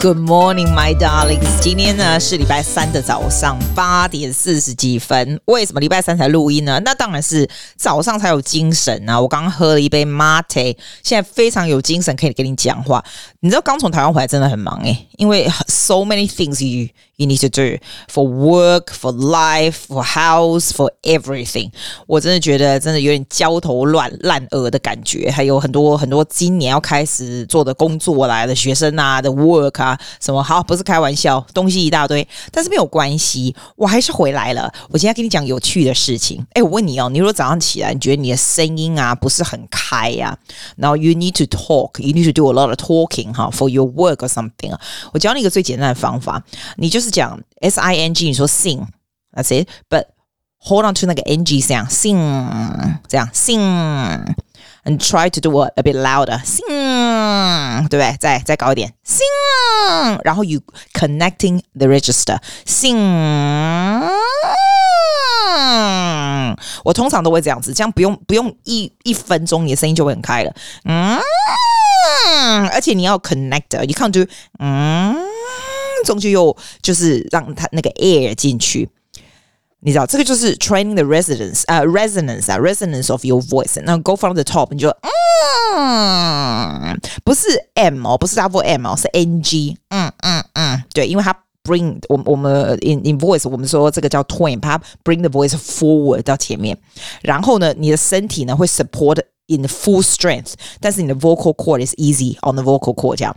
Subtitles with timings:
[0.00, 1.60] Good morning, my darlings。
[1.60, 5.40] 今天呢是礼拜三的早上八点四十几分。
[5.46, 6.80] 为什么礼拜三才录音呢？
[6.84, 9.20] 那当然是早上才有精神啊！
[9.20, 13.04] 我刚刚喝了一杯 mate，现在非常有精神，可以跟你讲话。
[13.40, 17.76] 你知道刚从台湾回来真的很忙诶，因为 so many things you you need to do
[18.08, 21.70] for work, for life, for house, for everything。
[22.06, 29.88] 我真的觉得真的有点焦头烂烂额的感觉，还有很多很多今年要开始做的工作来的学生啊的 work 啊。
[29.88, 30.62] 啊，什么好？
[30.62, 34.70] 不是开玩笑，东西一大堆，但是没有关系，我还是回来了。
[34.90, 36.46] 我今天跟你讲有趣的事情。
[36.52, 40.38] 哎，我问你哦，你如果早上起来，你觉得你的声音啊不是很开呀、啊？
[40.76, 44.28] 然后 you need to talk，you need to do a lot of talking 哈，for your work or
[44.28, 44.78] something 啊。
[45.14, 46.42] 我教你一个最简单的方法，
[46.76, 50.05] 你就是讲 s i n g，你说 sing，that's it，but
[50.59, 55.95] hold on to 那个 n g 这样 sing，这样 sing。And try to do what a bit
[55.95, 58.17] louder, sing，对不对？
[58.19, 60.19] 再再高一点，sing。
[60.25, 60.59] 然后 you
[60.93, 62.97] connecting the register, sing。
[66.83, 70.53] 我通常都会这样子，这样不用不用一一分钟，你的声音就会很开了。
[70.83, 71.17] 嗯，
[72.67, 74.29] 而且你要 connect，你 can't do，
[74.59, 75.15] 嗯，
[76.04, 78.88] 终究又就是让它那个 air 进去。
[79.80, 83.80] 你知道这个就是 training the resonance 啊，resonance 啊，resonance of your voice。
[83.84, 84.88] 那 go from the top，你就
[85.76, 89.76] 嗯，不是 M 哦，不是 double M 哦，是 NG。
[89.90, 91.32] 嗯嗯嗯，对，因为它
[91.62, 96.76] bring 我我们 in in voice，我们说这个叫 tone，它 bring the voice forward 到前面。
[97.22, 103.35] 然后呢，你的身体呢会 support in full strength，但是你的 vocal cord is easy on the vocal cord 这样。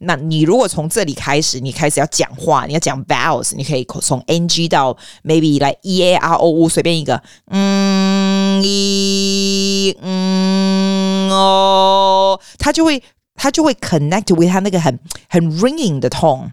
[0.00, 13.02] 那你如果从这里开始，你开始要讲话，你要讲 vowels，你可以从 ng 到 maybe 来 e a r o u，随便一个，嗯一嗯哦，它就会
[13.34, 16.50] 它就会 connect with 它那个很很 ringing 的 tone。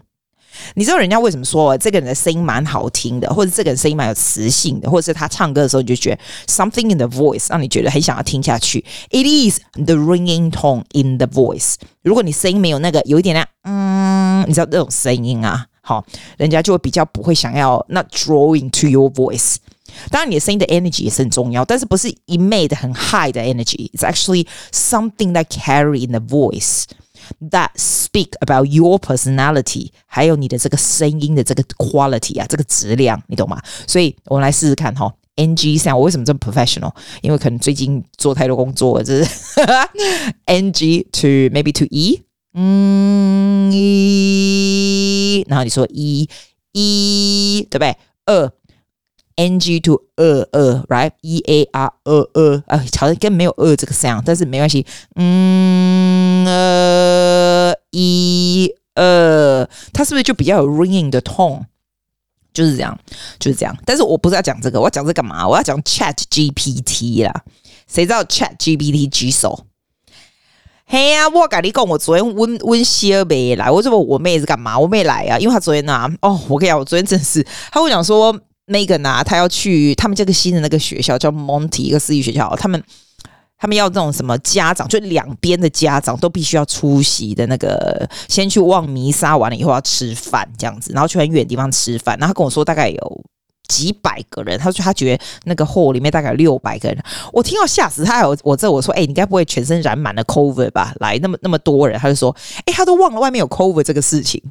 [0.75, 8.83] 你知道人家为什么说这个人的声音蛮好听的，或者这个人声音蛮有磁性的，或者是他唱歌的时候你就觉得 something in the voice 让你觉得很想要听下去。
[9.09, 11.75] It is the ringing tone in the voice。
[12.03, 16.05] 如果你声音没有那个有一点那嗯，你知道这种声音啊，好，
[16.37, 19.57] 人家就会比较不会想要 not drawing to your voice。
[20.09, 23.91] 当然你的声音的 energy 也是很重要，但是不是一昧的很 high 的 energy。
[23.91, 26.85] It's actually something that carry in the voice。
[27.50, 33.60] That speak about your personality，还有你的这个声音的这个 quality 啊，这个质量，你懂吗？
[33.86, 35.12] 所以我们来试试看哈。
[35.36, 36.94] NG 像我为什么这么 professional？
[37.20, 39.24] 因为可能最近做太多工作了，就是
[40.46, 42.22] NG to maybe to E，
[42.54, 46.28] 嗯，E，然后你说 E
[46.72, 47.96] E 对不对？
[48.26, 48.52] 二。
[49.38, 54.86] NG to 二二，right？E A R 二二，啊，好像跟没有二这个 sound，但是没关系。
[55.16, 55.89] 嗯，
[56.81, 61.61] 呃，一二，它是不是就比较有 ringing 的 tone？
[62.53, 62.97] 就是这样，
[63.39, 63.77] 就是这样。
[63.85, 65.47] 但是我不是要讲这个，我要讲这干嘛？
[65.47, 67.43] 我要讲 Chat GPT 啦。
[67.87, 69.65] 谁知道 Chat GPT 举手？
[70.85, 74.77] 嘿呀，我跟你讲，我昨天温温希尔没来，我怎么我妹是干嘛？
[74.77, 78.37] 我妹来啊，因为她昨天啊，哦，我跟你讲，我昨天真是，她会讲说。
[78.67, 82.81] 那个呢，她要去他们这个新的那个学校叫 Monty 一个私立学校，他们
[83.61, 93.23] 他们要这种什么家长，就两边的家长都必须要出席的那个，先去望弥撒完了以后要吃饭这样子，然后去很远的地方吃饭，然后他跟我说大概有
[93.67, 96.97] 几百个人，他说他觉得那个 hall 里面大概有六百个人，
[97.31, 100.95] 我听到吓死他，有我这我说，哎、欸，你该不会全身染满了 COVID 吧？
[100.99, 102.35] 来那么那么多人，他就说，
[102.65, 104.41] 哎、他都忘了外面有 COVID 这个事情。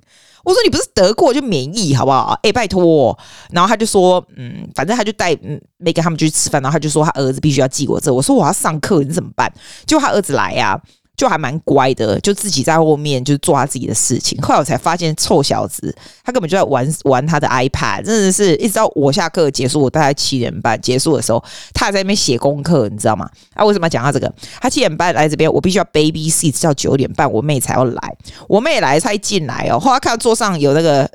[0.45, 2.39] 我说你不是得过就免疫好不好？
[2.43, 3.19] 哎、拜托。
[3.51, 8.13] 然后他就说，嗯，反正他就带嗯没跟他们去吃饭，然后他就说他儿子必须要记我这。
[8.13, 9.53] 我说我要上课，你怎么办？
[9.87, 10.81] 就他儿子来呀、
[11.21, 14.41] 就还蛮乖的，就自己在后面就做他自己的事情。
[14.41, 15.95] 后来我才发现，臭小子，
[16.25, 23.29] 他根本就在玩玩他的 iPad，真的是一直到我下课结束，我大概七点半结束的时候，他还在那边写功课，你知道吗？
[23.53, 24.33] 啊，为什么要讲他这个？
[24.63, 28.17] 他七点半来这边，我必须要 baby seat 到九点半，我妹才要来。
[28.49, 31.07] 我妹来，才进来哦，后来看到桌上有那个。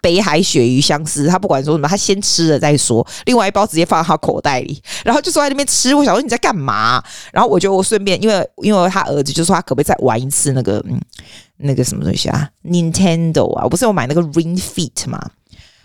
[0.00, 3.06] 北海鳕鱼香丝，他不管说什么，他先吃了再说。
[3.24, 5.94] 另外一包直接放在他口袋里，然后就坐在那边吃。
[5.94, 7.02] 我想说你在干嘛？
[7.32, 11.00] 然后我就顺便，因为因为他儿子就说他可不可以再玩一次那个嗯
[11.58, 15.20] 那个什么东西啊，Nintendo 啊，我不是有买那个 Ring Fit 嘛？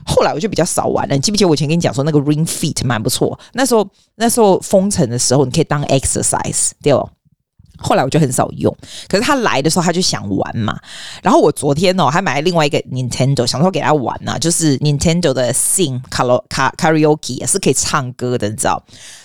[0.06, 1.16] 后来我就比较少玩了。
[1.16, 3.40] 你记不记得我以前跟你讲说那个 Ring Fit 蛮不错？
[3.54, 7.08] 那时候那时候封城的时候，你可以当 exercise 对哦。
[7.82, 8.76] 后来我就很少用，
[9.08, 10.80] 可是他来的时候他就想玩嘛。
[11.22, 18.84] 然后我昨天哦还买了另外一个 Nintendo，想说给他玩呢、就是 Nintendo 的 Sing Karaoke 也是可以唱歌的，你知道？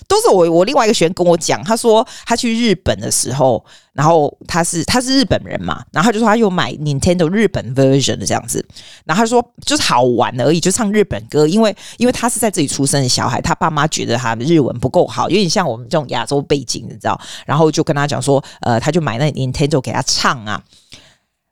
[0.08, 8.64] 都是我我另外一个学员跟我讲，他说他去日本的时候，然后他是他是日本人嘛，然后他就说他又买 Nintendo 日本 version 的这样子，
[9.04, 20.62] 然后他说就是好玩而已，就唱日本歌，因为因为他是在这里出生的小孩，他爸妈觉得他的日文不够好，有点像我们这种亚洲背景，你知道，然后就跟他讲说，呃，他就买那 Nintendo 给他唱啊，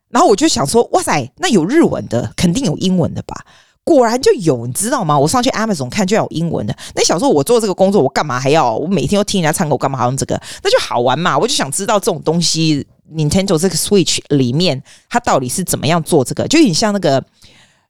[0.09, 3.45] 然后我就想说，哇塞，那有日文的，肯定有英文的吧。
[3.85, 5.17] 果然就有，你知道吗？
[5.17, 6.75] 我上去 Amazon 看就要有英文的。
[6.95, 8.75] 那小时候我做这个工作，我干嘛还要？
[8.75, 10.41] 我每天都听人家唱歌，我干嘛还要用这个？
[10.63, 11.37] 那就好玩嘛！
[11.37, 16.47] 我就想知道这种东西，Nintendo 这个 Switch 里面它到底是怎么样做这个？
[16.47, 17.23] 就有点像那个。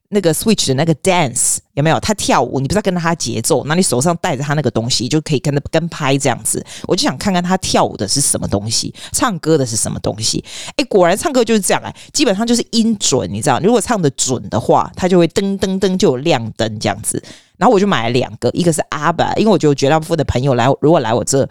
[0.09, 1.99] 那个 Switch 的那个 Dance 有没有？
[1.99, 6.63] 他跳舞，你不是要跟着他节奏，那你手上带着他那个东西，就可以跟着跟拍这样子。
[6.87, 10.43] 我就想看看他跳舞的是什么东西，唱歌的是什么东西。
[10.77, 17.21] 哎，果然唱歌就是这样哎，基本上就是音准，你知道，如果唱得准的话，他就会噔噔噔就亮灯这样子。
[17.57, 21.47] 然后我就买了两个，一个是 ABBA，因为我觉得绝大部分的朋友来，如果来我这，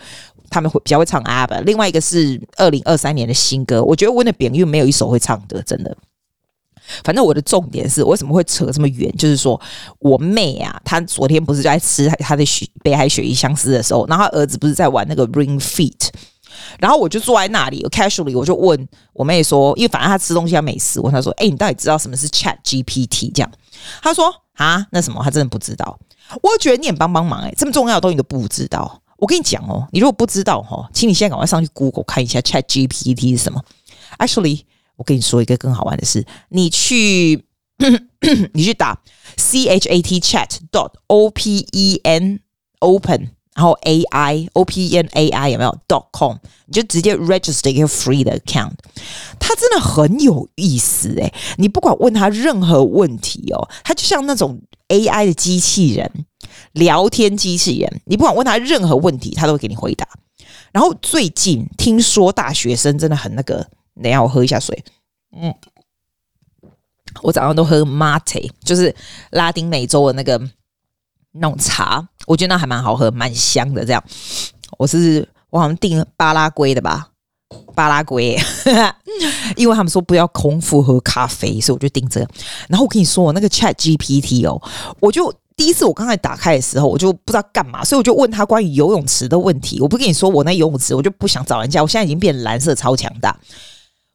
[0.49, 1.63] 他们会比较会唱 ABBA。
[1.63, 5.97] 另外一个是二零二三年的新歌，我觉得温的扁玉没有一首会唱的，真的。
[7.03, 9.11] 反正我的重点是，为什么会扯这么远？
[9.17, 9.61] 就是说
[9.99, 16.09] 我妹啊，她昨天不是在吃她的雪北海鳕鱼香丝的时候，然后她儿子不是在玩那个 Ring Fit，
[16.79, 23.51] 然后我就坐在那里，casually 我就问我妹说，因为反正她吃东西要美食，问她说：“哎、你到底知道什么是 Chat GPT？” 这样，
[24.03, 25.23] 她说：“啊，那什么？
[25.25, 25.99] 她真的不知道。”
[26.43, 29.01] 我觉得你也帮帮忙哎、这么重要的东西你都不知道。
[29.17, 33.63] 我跟你讲哦，你如果不知道哦，请你现在赶快上去 Google 看一下 Chat GPT 是什么。
[34.19, 34.65] Actually。
[34.97, 37.45] 我跟你说一个更好玩的事，你去
[38.53, 39.01] 你去打
[39.37, 42.39] c h a t chat dot o p e n
[42.79, 46.37] open，然后 a i o p e n a i 有没有 dot com？
[46.67, 48.75] 你就直接 register 一个 free 的 account，
[49.41, 56.09] 它真的很有意思诶，你不管问他任何问题哦，它就像那种 AI 的机器人，
[56.73, 60.07] 聊天机器人，你不管问他任何问题，他都会给你回答。
[60.73, 63.69] 然后最近听说大学生真的很那个。
[64.03, 64.85] 等一下，我喝一下水。
[65.37, 65.55] 嗯，
[67.23, 68.95] 我早上都喝 mate，就是
[69.31, 70.41] 拉丁美洲的那个
[71.33, 73.85] 那种茶，我觉得那还蛮好喝，蛮香的。
[73.85, 74.03] 这样，
[74.79, 77.09] 我是我好像订巴拉圭的吧，
[77.75, 78.39] 巴拉圭，
[79.57, 82.29] 因为他们说不要空腹喝咖啡，所以我就订这个。
[82.69, 84.61] 然后我跟你说，我那个 Chat GPT 哦，
[85.01, 85.33] 我就。
[85.57, 89.81] 第一次我刚才打开的时候，我就不知道干嘛，所以我就问他关于游泳池的问题。
[89.81, 91.81] 我不跟你说我那游泳池，我就不想找人家。
[91.81, 93.39] 我现在已经变蓝色超强大，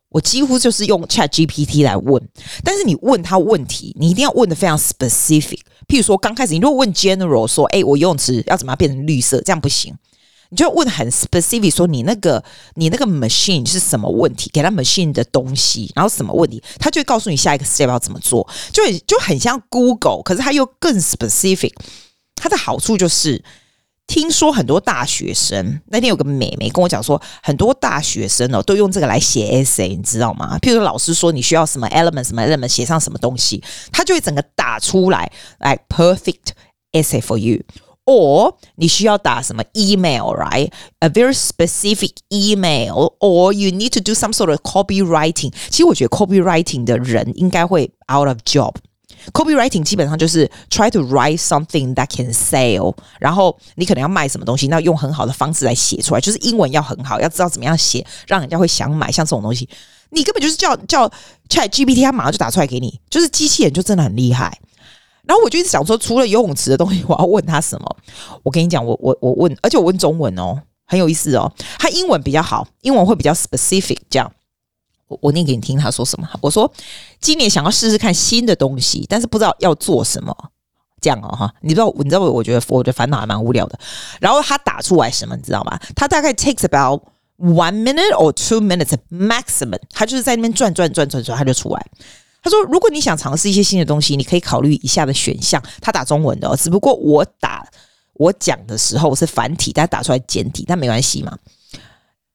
[0.10, 2.22] 我几乎就是用 Chat GPT 来问。
[2.64, 5.60] 但是你问他问题，你一定要问得非常 specific。
[5.88, 9.96] 譬如说刚开始，你如果问 general 说，哎，我游泳池要怎么样变成绿色，这样不行。
[10.52, 21.74] 你就问很 specific，说你那个你那个 machine 是什么问题，给他 machine 的东西，然后什么问题，他就会告诉你下一个 step 要怎么做，就很就很像 Google，可是他又更 specific。
[22.42, 23.44] 它的好处就是，
[24.10, 30.58] 听说很多大学生那天有个妹妹跟我讲说，很多大学生哦都用这个来写 essay，你知道吗？
[30.60, 36.54] 譬如说老师说你需要什么 element 什么 element 写上什么东西，他就会整个打出来，like perfect
[36.92, 37.62] essay for you。
[38.06, 45.54] or 你需要打什么 email，right？A very specific email，or you need to do some sort of copywriting。
[45.70, 48.74] 其实我觉得 copywriting 的人应该会 out of job。
[49.34, 52.96] Copywriting 基本上就是 try to write something that can sell。
[53.20, 59.12] 然后你可能要卖什么东西，那用很好的方式来写出来，就是英文要很好，要知道怎么样写，让人家会想买。
[59.12, 59.68] 像这种东西，
[60.12, 61.12] 你根本就是叫叫
[61.50, 64.58] ChatGPT，它马上就打出来给你，就是机器人就真的很厉害。
[65.24, 67.98] 然后我就一直想说，除了游泳池的东西，我要问他什么？
[68.44, 71.52] 我跟你讲，我我我问，而且我问中文哦，很有意思哦。
[71.78, 73.98] 他英文比较好，英文会比较 specific。
[74.10, 74.32] 这样，
[75.22, 76.30] 我念给你听，他说什么？
[76.42, 76.72] 我说
[77.20, 80.36] 今年想要试试看新的东西，但是不知道要做什么。
[81.02, 83.80] 这样哦哈，你知道，你知道，我觉得我的烦恼还蛮无聊的。
[84.20, 85.80] 然后他打出来什么，你知道吗？
[85.96, 87.02] 他大概 takes about
[87.38, 91.86] one minute or two minutes maximum，他就是在那边转转转转转，他就出来。
[92.42, 97.66] 他说：“如果你想尝试一些新的东西，你可以考虑以下的选项。”他打中文的哦，只不过我打
[98.14, 101.38] 我讲的时候是繁体，但打出来简体，但没关系嘛。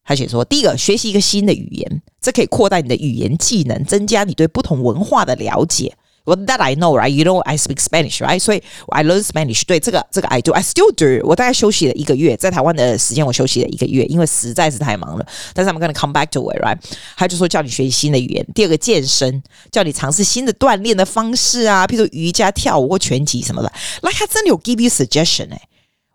[0.04, 5.94] 他写说：“第一个，学习一个新的语言，这可以扩大你的语言技能，增加你对不同文化的了解。”
[6.26, 7.10] Well, that I know, right?
[7.10, 8.40] You know, I speak Spanish, right?
[8.40, 9.62] 所以 I learn Spanish。
[9.66, 11.22] 对，这个这个 I do, I still do。
[11.28, 15.26] 我大概休息了一个月，在台湾的时间我休息了一个月，因为实在是太忙了。
[15.52, 16.78] 但是 I'm gonna come back to it, right?
[17.14, 18.46] 他就说叫你学习新的语言。
[18.54, 23.70] 第二个健身，叫你尝试新的锻炼的方式啊，譬如瑜伽、跳舞或拳击什么的。
[24.00, 25.68] Like 他真的有 give you suggestion 哎、欸，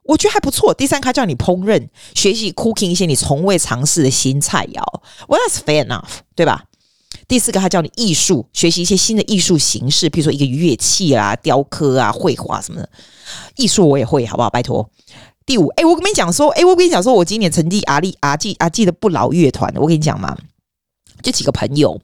[0.10, 0.74] 我觉得还不错。
[0.74, 4.82] 第三个他叫你烹饪，学习 cooking 一些你从未尝试的新菜肴。
[5.28, 6.64] Well, that's fair enough，对吧？
[7.28, 12.90] 第四个，他叫你艺术，学习一些新的艺术形式，比如说一个乐器啊、雕刻啊、绘画什么的。
[13.56, 14.50] 艺术我也会，好不好？
[14.50, 14.90] 拜托。
[15.46, 20.36] 第五，哎，我跟你讲说，哎，我跟你讲说，我今年成绩阿力阿记阿记的不老乐团，我跟你讲嘛，
[21.22, 22.02] 就几个朋友。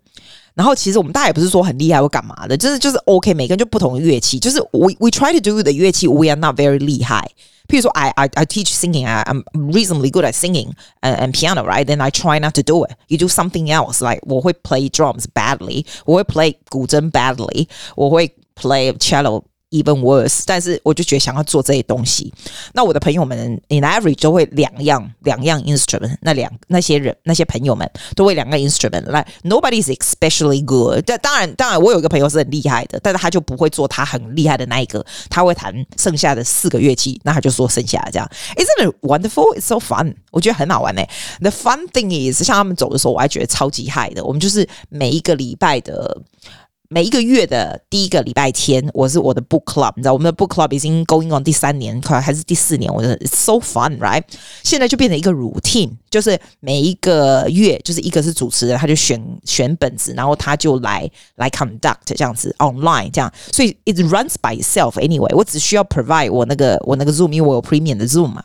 [0.54, 7.30] 然后其实我们大家也不是说很厉害或干嘛的，就是就是 OK，每个人就不同的乐器，就是 we we try to do the 乐器，we are not very 厉害。
[7.69, 11.85] 譬如说，I I I teach singing, I I'm reasonably good at singing and and piano, right?
[11.85, 12.97] Then I try not to do it.
[13.07, 19.45] You do something else, like 我会 play drums badly，我会 play 古筝 badly，我会 play cello。
[19.75, 22.34] Even worse，但是我就觉得想要做这些东西。
[22.74, 26.15] 那我的朋友们，in average 都会两样两样 instrument。
[26.22, 29.03] 那两那些人那些朋友们都会两个 instrument。
[29.08, 31.03] 来，nobody is especially good。
[31.05, 37.20] 但当然当然，我有一个朋友是很厉害的，但是他就不会做他很厉害的那一个，他会弹剩下的四个乐器。
[37.25, 39.58] 那他就说剩下的这样，Isn't it wonderful?
[39.58, 40.15] It's so fun。
[40.32, 41.03] 我觉得很好玩呢。
[41.41, 44.24] The fun thing is，像他们走的时候，我还觉得超级嗨的。
[44.24, 46.22] 我们就是每一个礼拜的。
[46.96, 54.24] 每一个月的第一个礼拜天，我是我的 book club，你知道我们的 book club 已经 going on 第三年，快还是第四年，我觉得 it's so fun，right？
[54.64, 65.36] 现在就变成一个 routine，就是每一个月就是一个是主持人，他就选选本子，然后他就来来 conduct 这样子 online 这样，所以 it runs by itself anyway。
[65.36, 68.42] 我只需要 provide 我那个我那个 zoom，因为我有 premium 的 zoom 嘛。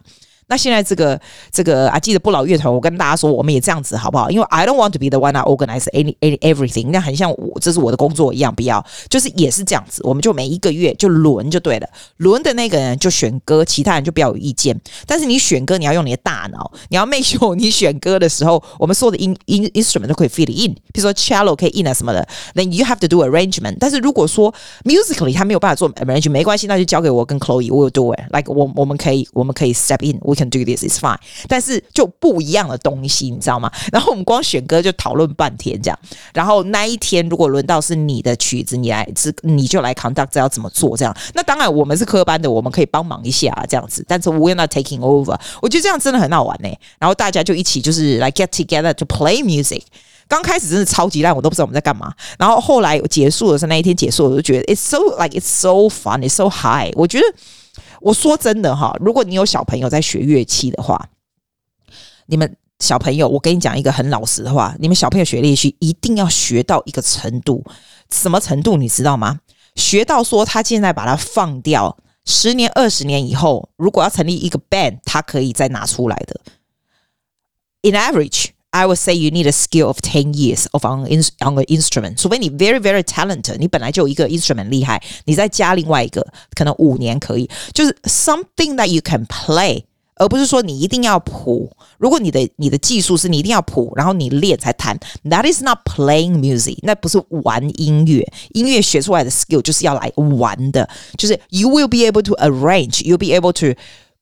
[0.50, 1.18] 那现在这个
[1.52, 4.28] 这个啊，记得不老乐团，我跟大家说，我们也这样子好不好？
[4.30, 14.76] 因为 I don't want to be the one to organize any any everything，那很像我这是我的工作一样，不要，就是也是这样子，我们就每一个月就轮就对了，轮的那个人就选歌，其他人就不要有意见。
[15.06, 23.24] 但是你选歌，你要用你的大脑，你要 make sure 你选歌的时候，我们所有的音音 instrument 都可以 fit in，比如说 cello 可以 in 啊什么的，then you have to do
[23.24, 23.76] arrangement。
[23.78, 24.52] 但是如果说
[24.84, 31.18] musically 他没有办法做 arrangement，没关系，那就交给我跟 Chloe，我 will do it，like 我我们可以我们可以 step in，we can do this is fine。
[31.48, 33.70] 但是就不一样的东西，你知道吗？
[33.92, 35.98] 然后我们光选歌就讨论半天这样。
[36.32, 39.06] 然后那一天如果轮到是你的曲子，你来，
[39.42, 41.16] 你就来 conduct 要怎么做这样。
[41.34, 44.04] 那当然我们是科班的，我们可以帮忙一下啊这样子。
[44.08, 45.38] 但是 we're not taking over。
[45.60, 46.68] 我觉得这样真的很好玩呢。
[46.98, 49.82] 然后大家就一起就是来 get together to play music。
[50.28, 52.14] 刚开始真的超级烂，我都不知道我们在干嘛。
[52.38, 56.90] 然后后来结束的时候，那一天结束，我就觉得 it's so like it's so fun, it's so high。
[56.94, 57.24] 我觉得。
[58.00, 61.10] 我说真的哈，如果你有小朋友在学乐器的话，
[62.26, 67.64] 你们小朋友，我跟你讲一个很老实的话，你们小朋友学乐器一定要学到一个程度，
[68.10, 69.40] 什么程度你知道吗？
[69.76, 76.40] 学到说他现在把它放掉，十年、二十年以后，如果要成立一个 band，他可以再拿出来的。
[77.82, 78.50] In average。
[78.71, 82.17] I would say you need a skill of ten years of on on an instrument。
[82.17, 87.49] 除非你 very very talented，你本来就有一个 instrument 厉害，你再加另外一个，可能五年可以。
[87.73, 89.85] 就是 something that you can play，
[90.15, 91.71] 而不是说你一定要谱。
[91.97, 98.29] 如果你的你的技术是你一定要谱，然后你练才弹，that is not playing music，那不是玩音乐。
[98.51, 103.79] 音乐学出来的 skill 就是要来玩的，就是 you will be able to arrange，you'll be able to。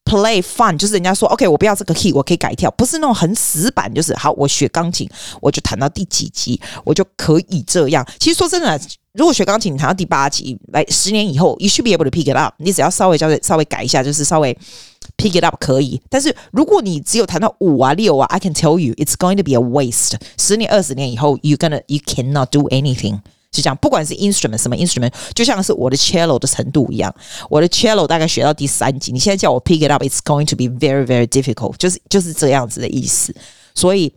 [0.08, 3.92] Play fun 就是人家说 OK，我不要这个 key，我可以改跳，不是那种很死板。
[3.92, 5.06] 就是好，我学钢琴，
[5.42, 8.06] 我就弹到第几级，我就可以这样。
[8.18, 8.80] 其实说真的，
[9.12, 12.54] 如果学钢琴弹到第八级，来十年以后，you should be able to pick it up。
[12.58, 14.56] 你只要稍微稍微稍微改一下，就是稍微
[15.18, 16.00] pick it up 可以。
[16.08, 20.14] 但是如果你只有弹到五啊六啊，I can tell you it's going to be a waste。
[20.38, 23.20] 十年二十年以后，you gonna you cannot do anything。
[23.50, 27.14] 就这样，不管是 instrument 什么 instrument，就像是我的 cello 的程度一样，
[27.48, 33.34] 我的 cello 大概学到第三级，你现在叫我 pick it up，it's going to be very very difficult，就是就是这样子的意思。
[33.74, 34.12] 所以，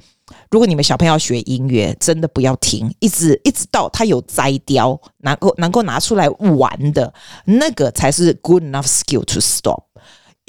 [0.50, 7.13] 如果你们小朋友要学音乐，真的不要停，一直一直到他有摘雕，能够能够拿出来玩的
[7.45, 9.83] 那个才是 good enough skill to stop。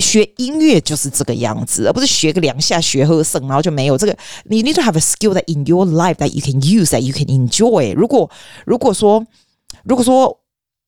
[0.02, 4.14] 学音乐就是这个样子，而不是学个两下学和声，然后就没有这个。
[4.44, 7.14] 你 need to have a skill that in your life that you can use that you
[7.14, 7.94] can enjoy。
[7.94, 8.28] 如果
[8.66, 9.25] 如果说
[9.85, 10.40] 如果说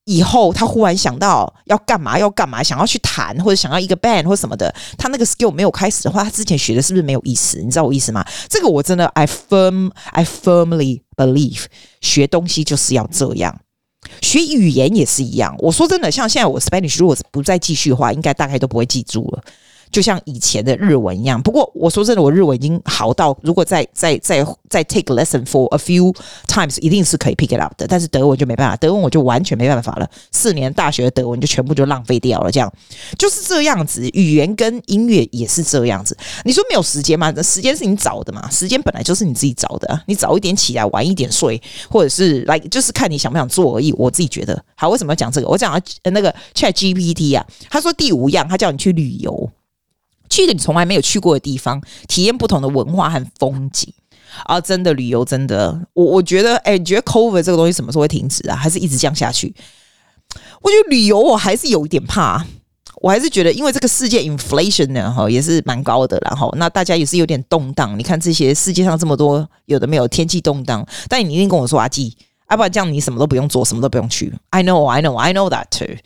[0.06, 7.58] 以后他忽然想到要干嘛要干嘛，想要去弹或者想要一个 band 或什么的，他那个 skill 没有开始的话，他之前学的是不是没有意思？
[7.62, 8.22] 你知道我意思吗？
[8.50, 11.64] 这个我真的 I firm I firmly believe
[12.02, 13.58] 学东西就是要这样。
[14.20, 15.54] 学语言也是一样。
[15.58, 19.42] 我说真的，像现在我 Spanish 如果不再继续的话，应该大概都不会记住了。
[19.94, 26.12] 就像以前的日文一样，不过我说真的，我日文已经好到，如果再再再再 take lesson for a few
[26.48, 27.86] times，一定是可以 pick it up 的。
[27.86, 30.10] 但是德文就没办法，德文我就完全没办法了。
[30.32, 32.68] 四年大学的德文就全部就浪费掉了，这样
[33.16, 34.04] 就是这样子。
[34.14, 36.16] 语言跟音乐也是这样子。
[36.44, 37.32] 你说没有时间吗？
[37.40, 38.50] 时间是你找的嘛？
[38.50, 40.00] 时间本来就是你自己找的。
[40.06, 43.92] 你早一点起来，晚一点睡，或者是来就是看你想不想做而已。
[43.92, 45.46] 我自己觉得，好，为什么要讲这个？
[45.46, 49.48] 我讲那个 Chat GPT 啊，他说第五样，他叫你去旅游。
[50.34, 53.92] 去一个你从来没有去过的地方，体验不同的文化和风景
[54.44, 54.60] 啊！
[54.60, 58.56] 真的旅游，真的，我我觉得，哎，你觉得 COVID 这个东西什么时候会停止啊？
[58.56, 59.54] 还是一直降下去？
[60.60, 62.44] 我觉得旅游我还是有一点怕。
[63.02, 67.98] 我还是觉得，因为这个世界 inflation 呢，哈，也是蛮高的，然后那大家也是有点动荡。
[67.98, 72.16] 你看这些世界上这么多有的没有天气动荡，但你一定跟我说阿季，
[72.48, 74.32] 要、啊、不然这样你什么都不用做，什么都不用去。
[74.50, 75.96] I know, I know, I know that too.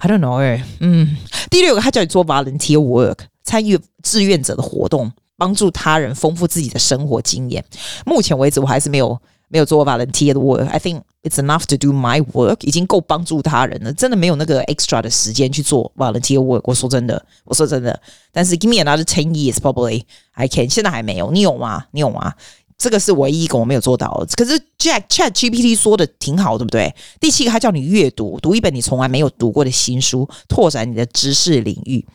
[0.00, 0.62] I don't know.
[0.80, 1.18] 嗯，
[1.50, 3.18] 第六个他叫你做 volunteer work，
[3.48, 7.64] 参与志愿者的活动，帮助他人丰富自己的生活经验。
[8.04, 9.18] 目前为止，我还是没有。
[9.50, 13.90] 没有做 volunteer 的 work，I think it's enough to do my work，已经够帮助他人了。
[13.94, 16.60] 真的没有那个 extra 的时间去做 volunteer work。
[16.64, 17.98] 我说真的，我说真的。
[18.30, 20.02] 但是 give me another ten years probably
[20.32, 20.68] I can。
[20.68, 21.86] 现在还没有，你有吗？
[21.92, 22.34] 你有吗？
[22.78, 24.24] 这个是唯一一个我没有做到。
[24.36, 26.94] 可是 Jack Chat GPT 说的挺好，对不对？
[27.20, 32.06] 第七个，他叫你阅读，读一本你从来没有读过的新书，拓展你的知识领域。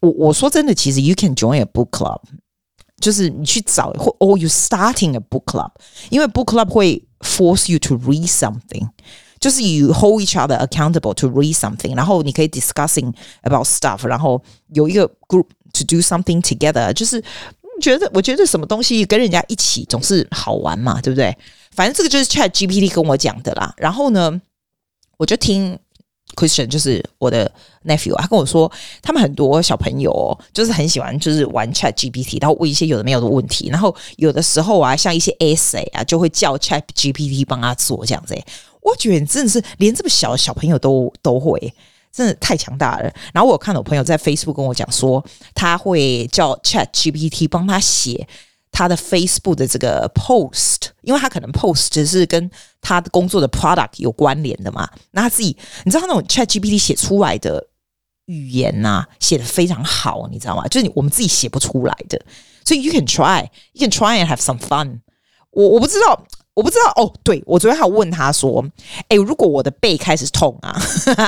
[0.00, 2.20] 我我说真的，其实 you can join a book club。
[2.98, 5.70] 就是你去找或 or you starting a book club，
[6.08, 8.88] 因为 book club 会 force you to read something，
[9.38, 14.42] 就是 you hold each other accountable to read something，然后你可以 discussing about stuff，然后
[14.72, 15.44] 有一个 group
[15.74, 17.22] to do something together，就是
[17.80, 21.36] 觉得我觉得什么东西跟人家一起总是好玩嘛，对不对？
[21.72, 23.74] 反正这个就是 Chat GPT 跟我讲的啦。
[23.76, 24.40] 然后呢，
[25.16, 25.78] 我就听。
[26.34, 27.50] Christian 就是我的
[27.86, 38.34] nephew，他跟我说，他们很多小朋友就是很喜欢，就是玩 Chat GPT，然后问一些有的没有的问题，然后有的时候啊，像一些 essay 啊，就会叫 Chat GPT 帮他做这样子。
[38.82, 41.72] 我觉得你真的是连这么小的小朋友都都会，
[42.16, 43.12] 真的太强大了。
[43.34, 48.26] 然后我看到我朋友在 Facebook 跟我讲说，他会叫 Chat GPT 帮他写。
[48.72, 52.50] 他的 Facebook 的这个 post，因为他可能 post 只是跟
[52.82, 57.68] 他的工作的 product 有关联的嘛，那他自己，你知道他那种 ChatGPT 写出来的
[58.26, 60.68] 语言呐、啊，写得非常好，你知道吗？
[60.68, 62.20] 就是我们自己写不出来的，
[62.66, 65.00] 所以 you can try，you can try and have some fun。
[65.52, 66.26] 我我不知道。
[66.56, 68.64] 我不知道哦，对，我昨天还问他说，
[69.10, 70.74] 诶，如果我的背开始痛啊，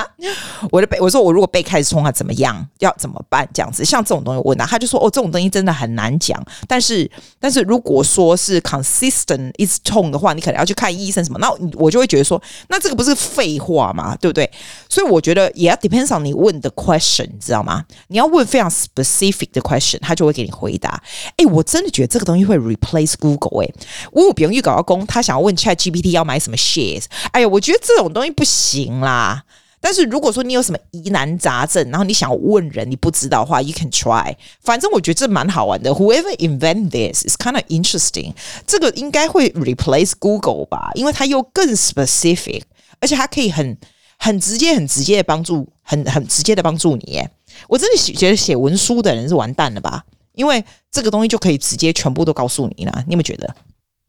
[0.72, 2.66] 我的背，我说我如果背开始痛啊，怎么样？
[2.78, 3.46] 要怎么办？
[3.52, 6.42] 这样子，像这种东西问他，他就说，哦，这种东西真的很难讲。
[6.66, 7.08] 但是，
[7.38, 11.38] 但是如果说是 consistent 一直痛的话，你可能要去看医生什么。
[11.38, 14.16] 那我就会觉得说，那这个不是废话吗？
[14.18, 14.50] 对不对？
[14.88, 17.84] 所以我觉得也要 depends on 你问的 question，你知道吗？
[18.06, 21.02] 你要问非常 specific 的 question，他就会给你回答。
[21.36, 23.62] 诶，我真的觉得这个东西会 replace Google。
[23.62, 23.74] 诶，
[24.12, 25.17] 我有别人预告要攻他。
[25.18, 27.06] 他想要问 Chat GPT 要买什么 shares？
[27.32, 29.42] 哎呀，我觉得这种东西不行啦。
[29.80, 34.34] 但是如果说你有什么疑难杂症，然后你想问人，你不知道的话，you can try。
[34.60, 35.92] 反正我觉得这蛮好玩的。
[35.92, 38.34] Whoever invent this is kind of interesting。
[38.66, 40.90] 这个应该会 replace Google 吧？
[40.94, 42.62] 因为它又更 specific，
[43.00, 43.76] 而且它可以很
[44.18, 47.24] 很直接、很直接的帮助，很很直接的帮助你。
[47.68, 50.04] 我真的觉得写文书的人是完蛋了吧？
[50.34, 53.04] 因为这个东西就可以直接全部都告诉你了。
[53.06, 53.54] 你有没有觉得？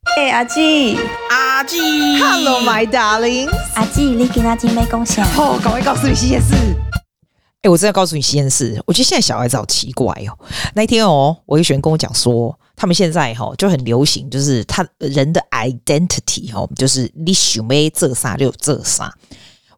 [0.03, 0.97] 哎、欸，阿季，
[1.29, 1.77] 阿季
[2.17, 6.53] ，Hello my darling，阿季，你给阿金没贡献哦，赶快告诉你新鲜事。
[6.55, 8.81] 哎、欸，我真的告诉你新鲜事。
[8.87, 10.37] 我觉得现在小孩子好奇怪哦。
[10.73, 19.13] 那一天哦，我有学员跟我讲说，他们现在哈、哦、就很流行，就是他人的 identity 哦，就是你想要这啥就这啥。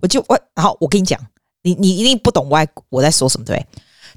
[0.01, 1.19] 我就我，然后我跟你讲，
[1.63, 3.65] 你你一定不懂我我在说什么对？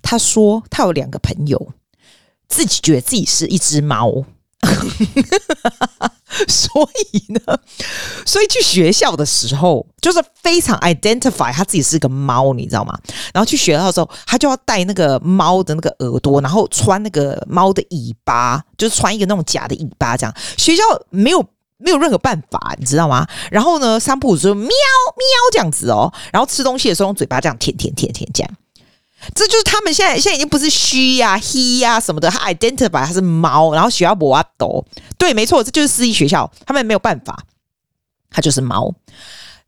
[0.03, 1.73] 他说他有两个朋友，
[2.47, 4.25] 自己觉得自己是一只猫。
[6.49, 7.41] 所以呢，
[8.27, 12.99] 所以去学校的时候，就是非常 identify 他自己是个猫，你知道吗？
[13.33, 21.41] 然后去学校的时候，他就要戴那个猫的那个耳朵，然后穿那个猫的尾巴，就是穿一个那种假的尾巴，这样学校没有
[21.79, 23.27] 没有任何办法，你知道吗？
[23.51, 24.71] 然后呢，三步就喵喵
[25.53, 28.51] 这样子哦，然后吃东西的时候用嘴巴这样舔舔舔舔这样。
[29.35, 34.85] 这就是他们现在现在已经不是 she 呀、he 呀什么的，他 identify 他是猫，然后学校不阿斗，
[35.17, 37.45] 对，没错，这就是私立学校，他们没有办法，
[38.31, 38.95] 他就是猫。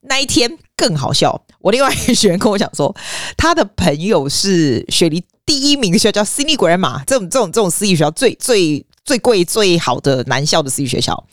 [0.08, 2.94] 那一天更好笑，我另外一个学员跟我讲说，
[3.36, 11.24] 他的朋友是雪梨第一名的学校叫 Sydney Grammar，这种这种这种私立学校最最最贵最好的男校的私立学校。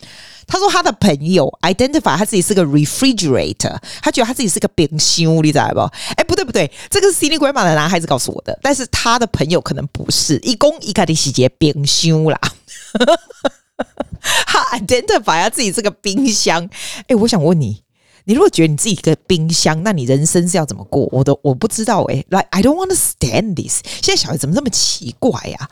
[0.46, 5.80] 他说他的朋友 identify 他自己是个 refrigerator，他觉得他自己是个冰箱，你知道不？
[6.16, 12.40] 哎，不对不对，这个是 Cinegrammer 的男孩子告诉我的，但是他的朋友可能不是，一公一个的细节冰箱啦。
[14.46, 16.70] 他 identify 他自己是个冰箱。
[17.08, 17.82] 哎，我想问你，
[18.26, 21.08] 你如果觉得你自己一个冰箱，那你人生是要怎么过？
[21.12, 22.16] 我都我不知道哎。
[22.30, 23.82] Like I don't understand this。
[24.02, 25.70] 现在小孩怎么这么奇怪呀、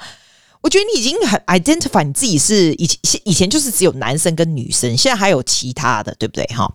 [0.61, 6.71] 我觉得你已经很 identify 你自己是以前以前就是只有男生跟女生，现在还有其他的，对不对哈？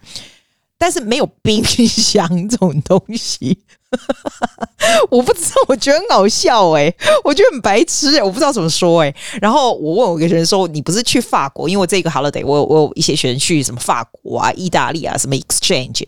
[0.78, 3.58] 但是没有冰箱这种东西，
[5.10, 6.92] 我不知道，我觉得很好笑哎、
[7.24, 11.68] 我觉得很白痴哎、我不知道怎么说哎、然后我问我一个人说：“你不是去法国？
[11.68, 16.04] 因为这个 holiday，我我有一些学生去什么法国啊、意大利啊，什么 exchange。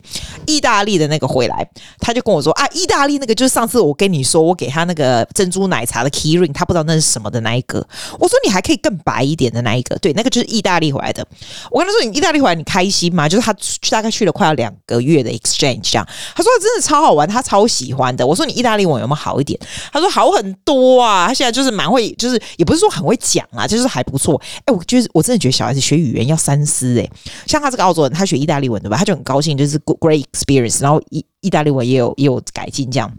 [0.47, 7.85] 意大利的那个回来，他就跟我说啊，意大利那个就是上次我跟你说，我给他那个珍珠奶茶的 key ring，他不知道那是什么的那一个。
[8.19, 11.27] 我说你还可以更白一点的那一个，对，那个就是意大利回来的。
[11.71, 13.29] 我跟他说你意大利回来你开心吗？
[13.29, 13.55] 就是他
[13.91, 16.07] 大概去了快要两个月的 exchange，这样。
[16.35, 18.27] 他说真的超好玩，他超喜喜欢的。
[18.27, 19.59] 我说你意大利文有没有好一点？
[19.93, 24.41] 他说好很多啊，他现在就是蛮会，就是也不是说很会讲啊，就是还不错。
[24.65, 27.09] 哎，我觉得我真的觉得小孩子学语言要三思哎、
[27.47, 28.97] 像他这个澳洲人，他学意大利文对吧？
[28.97, 33.13] 他就很高兴，就是 great experience，然后意意大利文也有也有改进这样。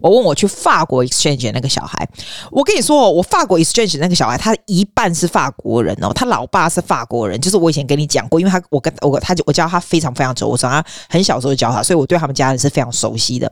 [0.00, 2.08] 我问我去法国 exchange 那个小孩，
[2.50, 13.50] 我跟你说哦，我法国 exchange 那个小孩，他一半是法国人哦，他老爸是法国人，就是我以前跟你讲过，因为他我跟我他就我教他非常非常久，我从他很小时候就教他，所以我对他们家人是非常熟悉的。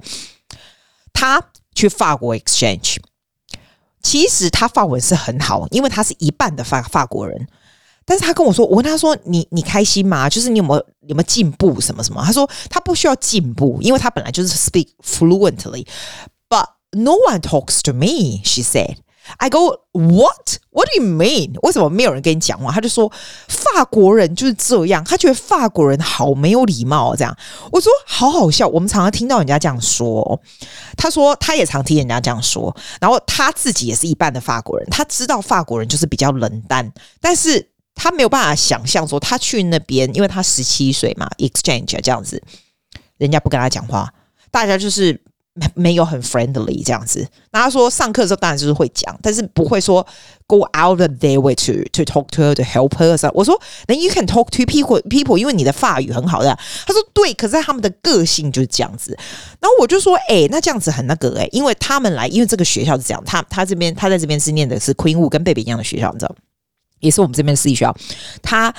[1.12, 1.42] 他
[1.74, 2.96] 去法国 exchange，
[4.02, 7.48] 其实他法文是很好，因为他是一半的法法国人。
[8.04, 10.28] 但是他跟我说，我问他说：“你你开心吗？
[10.28, 15.86] 就是你有没有有没有进步什么什么？”他说：“他不需要进步，因为他本来就是 speak fluently。
[16.48, 18.96] But no one talks to me,” she said.
[19.38, 20.58] I go, what?
[20.70, 21.54] What do you mean?
[21.62, 22.72] 为什么没有人跟你讲话？
[22.72, 23.10] 他就说
[23.46, 27.14] 法国人就是这样，他觉得法国人好没有礼貌。
[27.14, 27.34] 这样，
[27.70, 28.66] 我说好好笑。
[28.66, 30.40] 我们常常听到人家这样说。
[30.96, 42.42] 他说他也常听人家这样说，然后他自己也是一半的法国人，他知道法国人就是比较冷淡，但是他没有办法想象说他去那边，因为他十七岁嘛，exchange 这样子，
[43.18, 44.12] 人家不跟他讲话，
[44.50, 45.20] 大家就是。
[45.74, 50.00] 没有很 friendly 这样子，那他说上课的时候当然就是会讲，但是不会说
[50.46, 53.30] go out of their way to to talk to her to help her。
[53.34, 56.58] 我说 then you can talk to people people，因为你的法语很好的。
[56.86, 59.14] 他说对，可是他们的个性就是这样子。
[59.60, 66.34] 然后我就说，哎，那这样子很那个哎，因为他们来，因为这个学校是这样，他他这边他在这边是念的是 Queenwood 跟贝比一样的学校，你知道，
[67.02, 67.94] 也是我们这边的私立学校，
[68.42, 68.74] 他。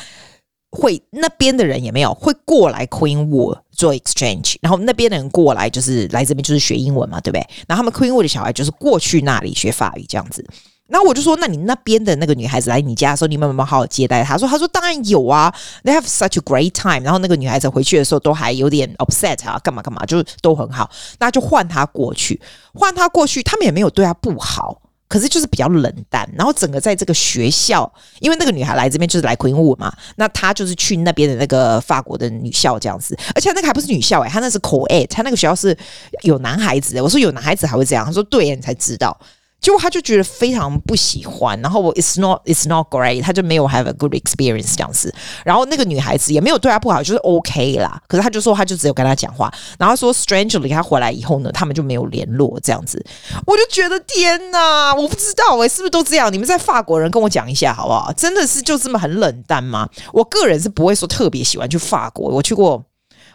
[0.76, 7.48] 会那边的人也没有会过来 Queenwood 做 exchange，然后那边的人过来就是来这边就是学英文嘛，对不对？
[7.68, 10.44] 然后他们 Queenwood 的小孩就是过去那里学法语这样子。
[10.88, 14.36] 然后我就说，那你那边的那个女孩子来你家的时候，你们有没有好好接待她？
[14.36, 17.02] 说，她说当然有啊，They have such a great time。
[17.02, 20.90] 然后那个女孩子回去的时候都还有点 upset 啊，干嘛干嘛，就是都很好。
[21.20, 22.42] 那就换她过去，
[22.74, 24.82] 换她过去，他们也没有对她不好。
[25.14, 35.78] 可是就是比较冷淡，然后整个在这个学校，因为那个女孩来这边就是来 Queenwood 嘛，那她就是去那边的那个法国的女校这样子，而且那个还不是女校诶、她那是 co-ed，她那个学校是
[36.24, 37.04] 有男孩子的。
[37.04, 39.16] 我说有男孩子还会这样，她说对，你才知道。
[39.64, 45.12] 结果他就觉得非常不喜欢，然后我 it's not it's not great，他就没有 have a good experience 这样子。
[45.46, 48.00] 然后那个女孩子也没有对他不好，就是 OK 啦。
[48.08, 49.50] 可是他就说他就只有跟他讲话，
[49.80, 53.04] 然后说 strangely 他回来以后呢，他们就没有联络这样子。
[53.48, 56.32] 我就觉得天哪，我不知道哎，是不是都这样？
[56.32, 58.12] 你们在法国人跟我讲一下好不好？
[58.18, 59.88] 真的是就这么很冷淡吗？
[60.12, 62.84] 我个人是不会说特别喜欢去法国，我去过。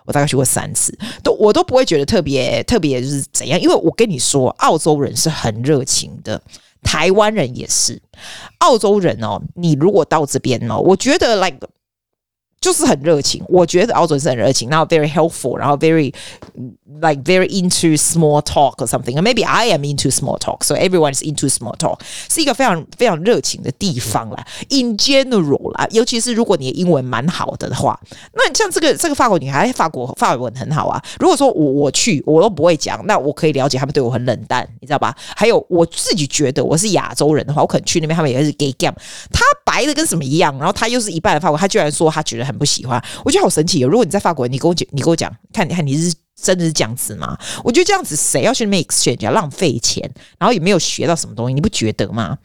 [0.09, 6.41] 我大概去过三次，都我都不会觉得特别特别就是怎样，因为我跟你说，澳洲人是很热情的，
[6.83, 8.01] 台湾人也是，
[8.61, 11.59] 澳洲人哦，你如果到这边哦，我觉得 like
[12.61, 16.13] 就是很热情，我觉得澳洲人是很热情，然后 very helpful，然后 very。
[17.01, 19.15] Like very into small talk or something.
[19.23, 22.01] Maybe I am into small talk, so everyone is into small talk.
[22.29, 24.45] 是一个非常非常热情的地方啦。
[24.71, 28.01] In general 啦，尤其是如果你的英文蛮好的的话，
[28.33, 31.01] 那像这个这个法国女孩，法国法文很好啊。
[31.21, 35.15] 如果说我我去我都不会讲，那我可以了解他们对我很冷淡，你知道吧？
[35.37, 38.95] 还有我自己觉得我是亚洲人的话，我可能去那边他们也是 gay gam。
[39.31, 43.89] 他白的跟什么一样，然后他又是一半的法国，他居然说他觉得很不喜欢，我觉得好神奇哦。
[43.89, 46.13] 如果你在法国，你跟我讲，你跟我讲，看你看你是。
[46.41, 47.37] 真的是这样子吗？
[47.65, 50.09] 我觉得这样子谁要去 make exchange 要浪费钱，
[50.39, 52.39] 然后也没有学到什么东西，你不觉得吗？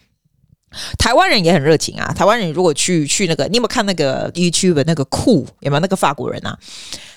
[0.97, 2.11] 台湾人也很热情啊！
[2.11, 5.45] 台湾人如果去去那个，你有没有看那个 YouTube 的那个酷？
[5.59, 6.57] 有没有那个法国人啊？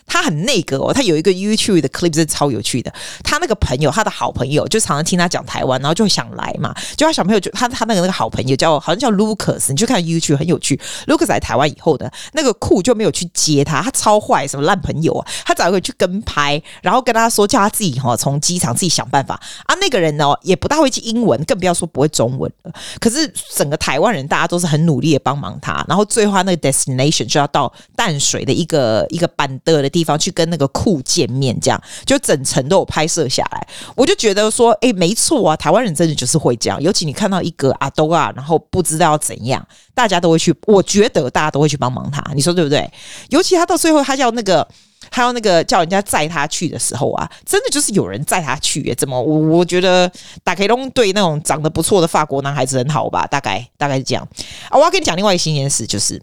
[0.06, 2.92] 他很那个哦，他有一个 YouTube 的 clip 是超有趣的。
[3.22, 6.74] 他那个朋友，他的好朋友就常常听他讲台湾，然后就会想来嘛。
[6.96, 10.80] 就他小朋友就他他那个那个好朋友叫好像叫 Lucas，你去看 YouTube 很有趣。
[11.06, 15.26] Lucas 来台湾以后呢，那个酷就没有去接他，他超坏，什么烂朋友啊！
[15.44, 19.34] 他找一个去跟拍，然后跟他说叫他自己哈从机场自己想办法
[19.66, 19.74] 啊。
[19.80, 22.72] 那个人呢也不大会记英文，更不要说不会中文了。
[23.00, 29.95] 可是整个台湾人大家都是很努力的帮忙他，然后最后他那个 destination 就要到淡水的一个一个板的的。
[29.96, 33.66] 地方去跟那个库见面，这样就整层都有拍摄下来。
[33.94, 36.82] 我就觉得说，哎，没错啊，台湾人真的就是会这样。
[36.82, 40.54] 尤其你看到一个阿兜啊，然后不知道要怎样，大家都会去。
[40.66, 42.90] 我觉得大家都会去帮忙他，你说对不对？
[43.30, 44.66] 尤其他到最后，他叫那个。
[45.08, 48.94] 还有那个叫人家载他去的时候啊，真的就是有人载他去耶？
[48.96, 49.20] 怎么？
[49.22, 50.10] 我我觉得
[50.42, 53.24] 大概都对那种长得不错的法国男孩子很好吧？
[53.26, 54.28] 大概大概是这样
[54.68, 54.76] 啊。
[54.76, 56.20] 我要跟你讲另外一个新鲜事，就是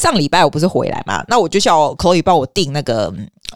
[0.00, 3.12] 上礼拜我不是回来嘛，那我就叫 Chloe 帮我订那个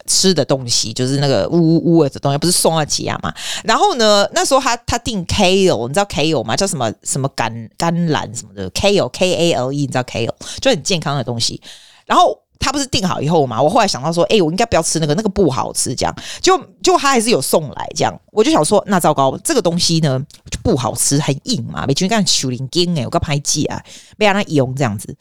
[0.06, 3.32] 吃的东西，就是那个乌乌乌的东西，不是送到家嘛？
[3.64, 6.54] 然后呢，那时候他他订 kale，你知道 kale 吗？
[6.54, 10.30] 叫什么什么甘甘蓝什么的 kale K A L E，你知道 kale
[10.60, 11.62] 就很健康的东西，
[12.04, 12.38] 然后。
[12.60, 13.60] 他不是订好以后嘛？
[13.60, 15.94] 我后来想到说，哎、我应该不要吃那个，那个不好吃。
[15.94, 20.18] 这样就就他还是有送来，这样我就想说，那糟糕，这个东西呢
[20.50, 23.82] 就不好吃，很硬嘛，没去干树林根哎，我刚拍记啊，
[24.16, 25.14] 没让他用这样子。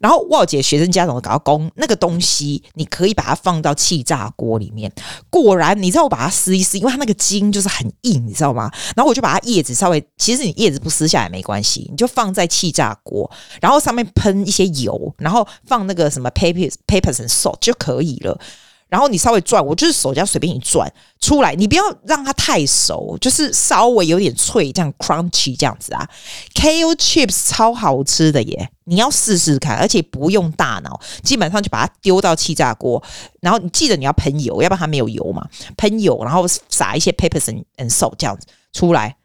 [0.00, 4.92] 然后我姐学生家长搞到工，那个东西你可以把它放到气炸锅里面。
[5.30, 8.70] 果然，你知道我把它撕一撕，因为它那个筋就是很硬，你知道吗？
[8.94, 13.30] 然后我就把它叶子稍微，其实你叶子不撕下来没关系，你就放在气炸锅，
[13.60, 18.38] 然后上面喷一些油，然后放那个什么 paper peppers and salt 就可以了。
[18.88, 26.08] 然后你稍微转，我就是手这样随便一转出来，你不要让它太熟，就是稍微有点脆，这样 crunchy 这样子啊。
[26.54, 33.02] Kale chips 超好吃的耶，你要试试看，而且不用大脑，基本上就把它丢到气炸锅，
[33.40, 35.46] 然后你记得你要喷油，要不然它没有油嘛，
[35.76, 39.16] 喷油，然后撒一些 peppers and salt 这样子出来。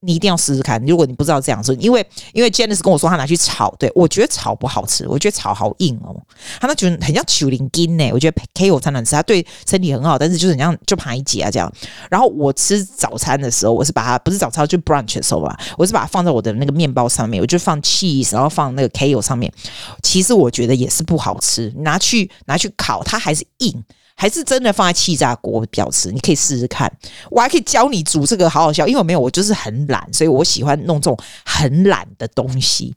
[0.00, 6.14] 你一定要试试看，如果你不知道这样做，因为因为 Janice 跟我说他拿去炒，对，我觉得炒不好吃，我觉得炒好硬哦，
[6.60, 11.72] 他那觉得很像树林根呢，我觉得 Kale 才能吃，它对身体很好，但是就是很像就排解啊这样。
[12.08, 19.52] 然后我吃早餐的时候，我是把它不是早餐就 brunch 的时候吧，我是把它放在我的那个面包上面，我就放 cheese，然后放那个 Kale 上面，
[20.04, 23.84] 其实我觉得也是不好吃，拿去拿去烤，它还是硬。
[24.20, 26.92] 还是真的放在气炸锅比较吃，你可以试试看。
[27.30, 28.84] 我还可以教你煮这个，好好笑。
[28.84, 32.96] 因为我没有，我就是很懒，所以我喜欢弄这种很懒的东西。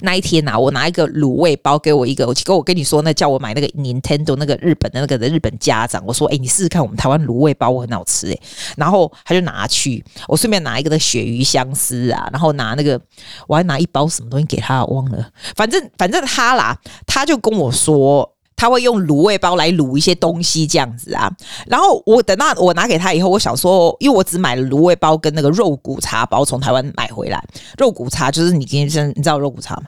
[0.00, 8.38] 那一天呐、啊，我拿一个卤味包给我一个，我跟我跟你说，那叫我买那个 Nintendo 那个日本的那个的日本家长，我说，哎、你试试看，我们台湾卤味包我很好吃哎。
[8.76, 13.00] 然后他就拿去，我顺便拿一个的鳕鱼香丝啊，然后拿那个，
[13.46, 15.30] 我还拿一包什么东西给他，忘了。
[15.54, 18.31] 反正反正他啦，他就跟我说。
[18.62, 21.28] 他会用卤味包来卤一些东西，这样子啊。
[21.66, 27.42] 然后我等到我拿给他以后，我想说，因为我只买了卤味包跟那个肉骨茶包，从台湾买回来。
[27.76, 29.82] 肉骨茶就是你今天你知道肉骨茶吗？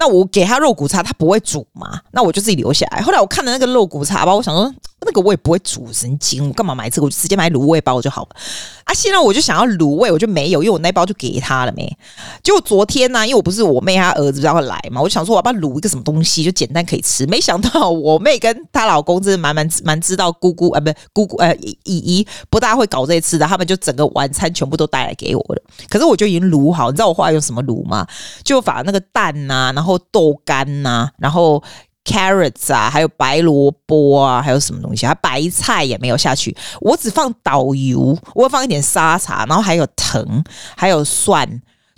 [0.00, 2.00] 那我给他肉骨茶，他不会煮嘛？
[2.10, 3.00] 那我就自己留下来。
[3.00, 4.74] 后来我看了那个肉骨茶包，我想说。
[5.02, 6.46] 那个我也不会煮，神经！
[6.46, 7.06] 我干嘛买这个？
[7.06, 8.28] 我就直接买卤味包就好了。
[8.84, 11.90] 啊，现在我就想要卤味，我就没有，因为我那包就给他了没。
[12.42, 17.24] 就昨天呢、啊，因为我不是我妹她儿子要来嘛，我想说我要不要卤一个什么东西，就简单可以吃。
[17.24, 25.62] 没想到我妹跟她老公真的蛮蛮蛮知道姑姑啊，不是姑姑呃姨姨不大会搞这些吃的，他们就整个晚餐全部都带来给我了。
[25.88, 28.06] 可是我就已经卤好，你知道我后来用什么卤吗？
[28.44, 31.62] 就把那个蛋呐、啊，然后豆干呐、啊，然后。
[32.02, 35.14] carrots 啊，还有白萝卜啊，还有什么东西啊？
[35.16, 40.42] 白菜也没有下去，我只放导油，我会放一点沙茶，然后还有藤，
[40.74, 41.46] 还有蒜。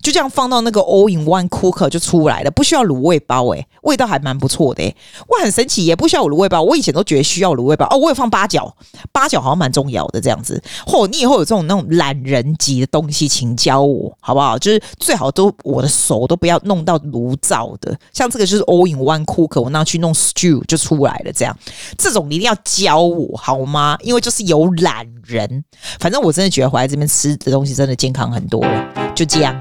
[0.02, 4.96] 就这样放到那个 all in one cooker 就出来了，不需要卤味包诶、味道还蛮不错的诶、欸，
[5.28, 8.74] 哇，很神奇也不需要卤味包，我以前都觉得需要卤味包哦，我有放八角，
[9.12, 10.60] 八角好像蛮重要的这样子。
[10.86, 14.58] 嚯，你以后有这种那种懒人级的东西，请教我好不好？
[14.58, 21.56] 就是最好都我的手都不要弄到炉灶的，像这个就是 all in one cooker，我拿去弄 stew 就出来了，这样
[21.96, 23.96] 这种你一定要教我好吗？
[24.02, 25.64] 因为就是有懒人，
[26.00, 29.54] 反正我真的觉得回来这边吃的东西真的健康很多了，就这样。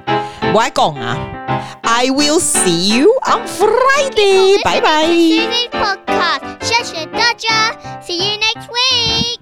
[0.55, 1.17] 我爱讲啊，
[1.83, 5.07] I will see you on Friday，拜拜。
[6.61, 7.73] 谢谢大家，
[8.05, 9.40] See you next week。